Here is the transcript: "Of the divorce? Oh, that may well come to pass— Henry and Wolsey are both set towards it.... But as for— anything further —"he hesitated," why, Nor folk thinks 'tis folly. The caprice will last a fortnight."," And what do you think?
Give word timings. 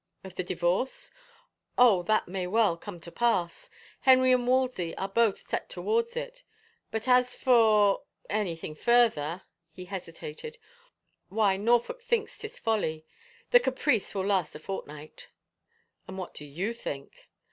"Of 0.23 0.33
the 0.33 0.43
divorce? 0.43 1.11
Oh, 1.77 2.01
that 2.01 2.27
may 2.27 2.47
well 2.47 2.75
come 2.75 2.99
to 3.01 3.11
pass— 3.11 3.69
Henry 3.99 4.31
and 4.33 4.47
Wolsey 4.47 4.97
are 4.97 5.07
both 5.07 5.47
set 5.47 5.69
towards 5.69 6.17
it.... 6.17 6.43
But 6.89 7.07
as 7.07 7.35
for— 7.35 8.01
anything 8.27 8.73
further 8.73 9.43
—"he 9.71 9.85
hesitated," 9.85 10.57
why, 11.29 11.55
Nor 11.57 11.79
folk 11.81 12.01
thinks 12.01 12.35
'tis 12.39 12.57
folly. 12.57 13.05
The 13.51 13.59
caprice 13.59 14.15
will 14.15 14.25
last 14.25 14.55
a 14.55 14.59
fortnight."," 14.59 15.27
And 16.07 16.17
what 16.17 16.33
do 16.33 16.45
you 16.45 16.73
think? 16.73 17.29